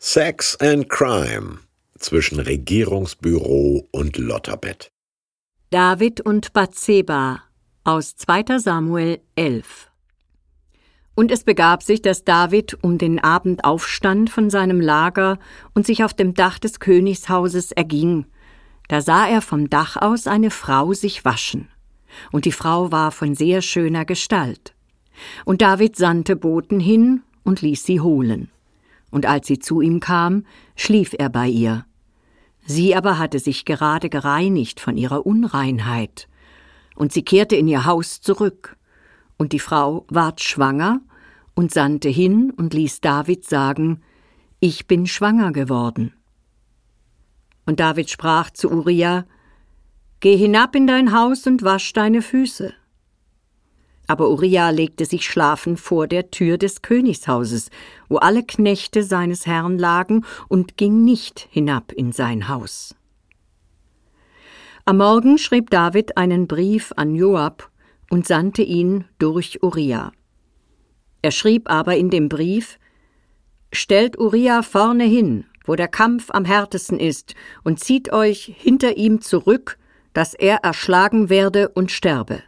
Sex 0.00 0.54
and 0.60 0.88
Crime 0.88 1.58
zwischen 1.98 2.38
Regierungsbüro 2.38 3.88
und 3.90 4.16
Lotterbett. 4.16 4.92
David 5.70 6.20
und 6.20 6.52
Bathseba 6.52 7.42
aus 7.82 8.14
2. 8.14 8.60
Samuel 8.60 9.18
11 9.34 9.90
Und 11.16 11.32
es 11.32 11.42
begab 11.42 11.82
sich, 11.82 12.00
dass 12.00 12.22
David 12.22 12.78
um 12.80 12.96
den 12.98 13.18
Abend 13.18 13.64
aufstand 13.64 14.30
von 14.30 14.50
seinem 14.50 14.80
Lager 14.80 15.40
und 15.74 15.84
sich 15.84 16.04
auf 16.04 16.14
dem 16.14 16.32
Dach 16.32 16.60
des 16.60 16.78
Königshauses 16.78 17.72
erging. 17.72 18.26
Da 18.86 19.00
sah 19.00 19.26
er 19.26 19.42
vom 19.42 19.68
Dach 19.68 19.96
aus 19.96 20.28
eine 20.28 20.52
Frau 20.52 20.92
sich 20.92 21.24
waschen. 21.24 21.68
Und 22.30 22.44
die 22.44 22.52
Frau 22.52 22.92
war 22.92 23.10
von 23.10 23.34
sehr 23.34 23.62
schöner 23.62 24.04
Gestalt. 24.04 24.74
Und 25.44 25.60
David 25.60 25.96
sandte 25.96 26.36
Boten 26.36 26.78
hin 26.78 27.22
und 27.42 27.62
ließ 27.62 27.84
sie 27.84 28.00
holen 28.00 28.48
und 29.10 29.26
als 29.26 29.46
sie 29.46 29.58
zu 29.58 29.80
ihm 29.80 30.00
kam, 30.00 30.44
schlief 30.76 31.14
er 31.18 31.28
bei 31.28 31.48
ihr. 31.48 31.84
Sie 32.66 32.94
aber 32.94 33.18
hatte 33.18 33.38
sich 33.38 33.64
gerade 33.64 34.10
gereinigt 34.10 34.80
von 34.80 34.96
ihrer 34.96 35.24
Unreinheit, 35.24 36.28
und 36.94 37.12
sie 37.12 37.22
kehrte 37.22 37.56
in 37.56 37.68
ihr 37.68 37.86
Haus 37.86 38.20
zurück, 38.20 38.76
und 39.36 39.52
die 39.52 39.60
Frau 39.60 40.04
ward 40.08 40.42
schwanger 40.42 41.00
und 41.54 41.72
sandte 41.72 42.08
hin 42.08 42.52
und 42.56 42.74
ließ 42.74 43.00
David 43.00 43.44
sagen, 43.44 44.02
Ich 44.60 44.86
bin 44.86 45.06
schwanger 45.06 45.52
geworden. 45.52 46.12
Und 47.66 47.80
David 47.80 48.10
sprach 48.10 48.50
zu 48.50 48.70
Uriah, 48.70 49.24
Geh 50.20 50.36
hinab 50.36 50.74
in 50.74 50.86
dein 50.86 51.12
Haus 51.12 51.46
und 51.46 51.62
wasch 51.62 51.92
deine 51.92 52.22
Füße. 52.22 52.74
Aber 54.08 54.30
Uriah 54.30 54.70
legte 54.70 55.04
sich 55.04 55.26
schlafen 55.26 55.76
vor 55.76 56.08
der 56.08 56.30
Tür 56.30 56.58
des 56.58 56.82
Königshauses, 56.82 57.70
wo 58.08 58.16
alle 58.16 58.42
Knechte 58.42 59.04
seines 59.04 59.46
Herrn 59.46 59.78
lagen, 59.78 60.24
und 60.48 60.76
ging 60.76 61.04
nicht 61.04 61.46
hinab 61.50 61.92
in 61.92 62.12
sein 62.12 62.48
Haus. 62.48 62.96
Am 64.86 64.96
Morgen 64.96 65.36
schrieb 65.36 65.68
David 65.68 66.16
einen 66.16 66.48
Brief 66.48 66.92
an 66.96 67.14
Joab 67.14 67.70
und 68.08 68.26
sandte 68.26 68.62
ihn 68.62 69.04
durch 69.18 69.62
Uriah. 69.62 70.12
Er 71.20 71.30
schrieb 71.30 71.70
aber 71.70 71.96
in 71.96 72.08
dem 72.08 72.30
Brief 72.30 72.78
Stellt 73.70 74.18
Uriah 74.18 74.62
vorne 74.62 75.04
hin, 75.04 75.44
wo 75.66 75.74
der 75.74 75.88
Kampf 75.88 76.30
am 76.30 76.46
härtesten 76.46 76.98
ist, 76.98 77.34
und 77.64 77.80
zieht 77.80 78.10
euch 78.14 78.54
hinter 78.56 78.96
ihm 78.96 79.20
zurück, 79.20 79.76
dass 80.14 80.32
er 80.32 80.64
erschlagen 80.64 81.28
werde 81.28 81.68
und 81.68 81.92
sterbe. 81.92 82.42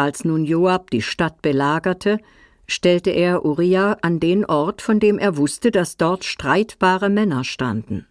Als 0.00 0.24
nun 0.24 0.46
Joab 0.46 0.90
die 0.90 1.02
Stadt 1.02 1.42
belagerte, 1.42 2.20
stellte 2.66 3.10
er 3.10 3.44
Uriah 3.44 3.98
an 4.00 4.18
den 4.18 4.46
Ort, 4.46 4.80
von 4.80 4.98
dem 4.98 5.18
er 5.18 5.36
wusste, 5.36 5.70
dass 5.70 5.98
dort 5.98 6.24
streitbare 6.24 7.10
Männer 7.10 7.44
standen. 7.44 8.06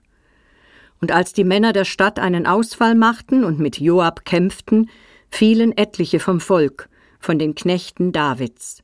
Und 1.02 1.12
als 1.12 1.34
die 1.34 1.44
Männer 1.44 1.73
der 1.73 1.86
Stadt 1.86 2.20
einen 2.20 2.45
Ausfall 2.45 2.94
machten 2.94 3.44
und 3.44 3.58
mit 3.58 3.80
Joab 3.80 4.23
kämpften, 4.23 4.92
fielen 5.32 5.76
etliche 5.76 6.20
vom 6.20 6.40
Volk, 6.40 6.90
von 7.20 7.40
den 7.40 7.56
Knechten 7.56 8.12
Davids. 8.12 8.84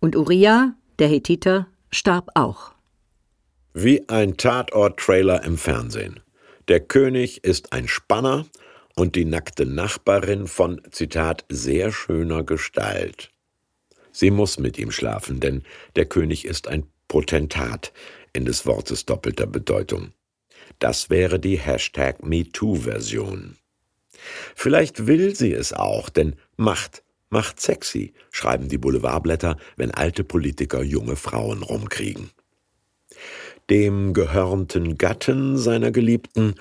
Und 0.00 0.16
Uriah, 0.16 0.74
der 0.98 1.06
Hethiter, 1.06 1.68
starb 1.92 2.30
auch. 2.34 2.72
Wie 3.72 4.08
ein 4.08 4.36
Tatort-Trailer 4.36 5.44
im 5.44 5.56
Fernsehen. 5.56 6.18
Der 6.66 6.80
König 6.80 7.44
ist 7.44 7.72
ein 7.72 7.86
Spanner 7.86 8.46
und 8.96 9.16
die 9.16 9.24
nackte 9.24 9.66
Nachbarin 9.66 10.46
von, 10.46 10.80
Zitat, 10.90 11.44
sehr 11.48 11.92
schöner 11.92 12.44
Gestalt. 12.44 13.30
Sie 14.12 14.30
muss 14.30 14.58
mit 14.58 14.78
ihm 14.78 14.90
schlafen, 14.90 15.40
denn 15.40 15.62
der 15.96 16.06
König 16.06 16.44
ist 16.44 16.68
ein 16.68 16.84
Potentat 17.08 17.92
in 18.32 18.44
des 18.44 18.66
Wortes 18.66 19.06
doppelter 19.06 19.46
Bedeutung. 19.46 20.12
Das 20.78 21.10
wäre 21.10 21.38
die 21.38 21.58
Hashtag 21.58 22.22
MeToo-Version. 22.22 23.56
Vielleicht 24.54 25.06
will 25.06 25.34
sie 25.34 25.52
es 25.52 25.72
auch, 25.72 26.08
denn 26.08 26.36
Macht 26.56 27.02
macht 27.32 27.60
sexy, 27.60 28.12
schreiben 28.30 28.68
die 28.68 28.78
Boulevardblätter, 28.78 29.56
wenn 29.76 29.90
alte 29.90 30.22
Politiker 30.22 30.82
junge 30.82 31.16
Frauen 31.16 31.62
rumkriegen. 31.62 32.30
Dem 33.72 34.12
gehörnten 34.12 34.98
Gatten 34.98 35.56
seiner 35.56 35.92
Geliebten 35.92 36.56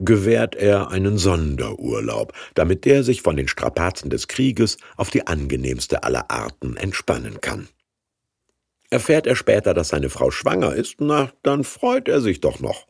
gewährt 0.00 0.54
er 0.54 0.88
einen 0.88 1.18
Sonderurlaub, 1.18 2.32
damit 2.54 2.86
der 2.86 3.04
sich 3.04 3.20
von 3.20 3.36
den 3.36 3.48
Strapazen 3.48 4.08
des 4.08 4.28
Krieges 4.28 4.78
auf 4.96 5.10
die 5.10 5.26
angenehmste 5.26 6.04
aller 6.04 6.30
Arten 6.30 6.78
entspannen 6.78 7.42
kann. 7.42 7.68
Erfährt 8.88 9.26
er 9.26 9.36
später, 9.36 9.74
dass 9.74 9.88
seine 9.88 10.08
Frau 10.08 10.30
schwanger 10.30 10.74
ist, 10.74 11.02
na, 11.02 11.30
dann 11.42 11.64
freut 11.64 12.08
er 12.08 12.22
sich 12.22 12.40
doch 12.40 12.60
noch. 12.60 12.86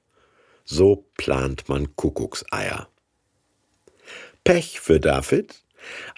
So 0.64 1.08
plant 1.16 1.68
man 1.68 1.96
Kuckuckseier. 1.96 2.88
Pech 4.44 4.78
für 4.78 5.00
David. 5.00 5.64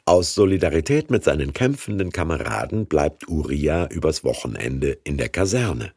Aus 0.04 0.34
Solidarität 0.34 1.10
mit 1.10 1.24
seinen 1.24 1.54
kämpfenden 1.54 2.12
Kameraden 2.12 2.84
bleibt 2.84 3.26
Uriah 3.28 3.88
übers 3.90 4.24
Wochenende 4.24 4.98
in 5.04 5.16
der 5.16 5.30
Kaserne 5.30 5.95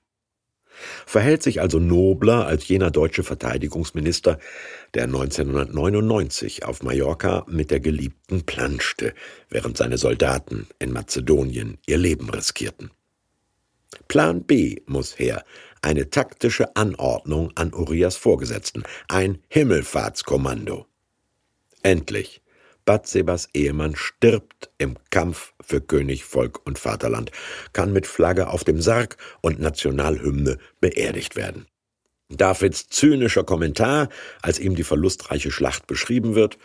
verhält 1.06 1.44
sich 1.44 1.62
also 1.62 1.80
nobler 1.80 2.46
als 2.46 2.68
jener 2.68 2.92
deutsche 2.92 3.24
Verteidigungsminister, 3.24 4.40
der 4.94 5.04
1999 5.04 6.66
auf 6.66 6.84
Mallorca 6.84 7.46
mit 7.48 7.72
der 7.72 7.80
Geliebten 7.80 8.44
planschte, 8.44 9.14
während 9.50 9.78
seine 9.78 9.98
Soldaten 9.98 10.68
in 10.80 10.92
Mazedonien 10.92 11.78
ihr 11.86 11.98
Leben 11.98 12.30
riskierten. 12.30 12.92
Plan 14.08 14.44
B 14.44 14.82
muss 14.86 15.18
her, 15.18 15.44
eine 15.82 16.10
taktische 16.10 16.76
Anordnung 16.76 17.52
an 17.56 17.74
Urias 17.74 18.16
Vorgesetzten, 18.16 18.84
ein 19.08 19.40
Himmelfahrtskommando. 19.48 20.86
Endlich 21.82 22.42
Batsebas 22.90 23.50
Ehemann 23.54 23.96
stirbt 23.96 24.72
im 24.80 24.96
Kampf 25.12 25.54
für 25.62 25.80
König, 25.80 26.26
Volk 26.26 26.66
und 26.66 26.80
Vaterland, 26.80 27.32
kann 27.72 27.94
mit 27.94 28.08
Flagge 28.08 28.48
auf 28.48 28.64
dem 28.64 28.82
Sarg 28.82 29.16
und 29.42 29.60
Nationalhymne 29.60 30.58
beerdigt 30.82 31.36
werden. 31.36 31.68
Davids 32.30 32.90
zynischer 32.90 33.44
Kommentar, 33.44 34.10
als 34.42 34.58
ihm 34.58 34.74
die 34.74 34.84
verlustreiche 34.84 35.52
Schlacht 35.52 35.86
beschrieben 35.86 36.34
wird, 36.34 36.58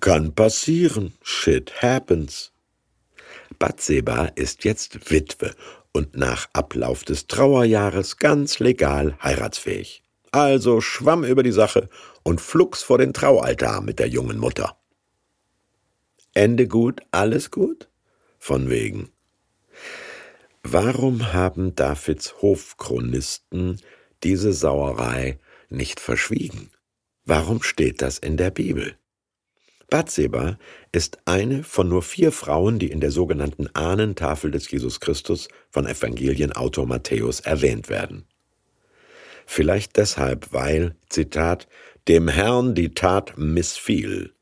kann 0.00 0.32
passieren, 0.32 1.12
shit 1.24 1.82
happens. 1.82 2.52
Batseba 3.58 4.26
ist 4.36 4.62
jetzt 4.62 5.10
Witwe 5.10 5.56
und 5.90 6.16
nach 6.16 6.48
Ablauf 6.52 7.02
des 7.02 7.26
Trauerjahres 7.26 8.18
ganz 8.18 8.60
legal 8.60 9.18
heiratsfähig. 9.20 10.04
Also 10.30 10.80
schwamm 10.80 11.24
über 11.24 11.42
die 11.42 11.50
Sache 11.50 11.88
und 12.22 12.40
flugs 12.40 12.84
vor 12.84 12.98
den 12.98 13.12
Traualtar 13.12 13.80
mit 13.80 13.98
der 13.98 14.06
jungen 14.06 14.38
Mutter. 14.38 14.76
Ende 16.34 16.66
gut, 16.66 17.00
alles 17.12 17.52
gut? 17.52 17.88
Von 18.40 18.68
wegen. 18.68 19.10
Warum 20.64 21.32
haben 21.32 21.76
Davids 21.76 22.42
Hofchronisten 22.42 23.80
diese 24.24 24.52
Sauerei 24.52 25.38
nicht 25.68 26.00
verschwiegen? 26.00 26.70
Warum 27.24 27.62
steht 27.62 28.02
das 28.02 28.18
in 28.18 28.36
der 28.36 28.50
Bibel? 28.50 28.96
Bathseba 29.90 30.58
ist 30.90 31.18
eine 31.24 31.62
von 31.62 31.88
nur 31.88 32.02
vier 32.02 32.32
Frauen, 32.32 32.80
die 32.80 32.90
in 32.90 33.00
der 33.00 33.12
sogenannten 33.12 33.68
Ahnentafel 33.74 34.50
des 34.50 34.68
Jesus 34.68 34.98
Christus 34.98 35.48
von 35.70 35.86
Evangelienautor 35.86 36.86
Matthäus 36.86 37.40
erwähnt 37.40 37.88
werden. 37.88 38.24
Vielleicht 39.46 39.96
deshalb, 39.98 40.52
weil, 40.52 40.96
Zitat, 41.08 41.68
dem 42.08 42.26
Herrn 42.26 42.74
die 42.74 42.92
Tat 42.92 43.38
missfiel 43.38 44.33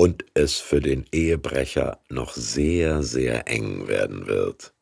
und 0.00 0.24
es 0.32 0.56
für 0.56 0.80
den 0.80 1.04
Ehebrecher 1.12 2.00
noch 2.08 2.32
sehr, 2.32 3.02
sehr 3.02 3.46
eng 3.48 3.86
werden 3.86 4.26
wird. 4.26 4.72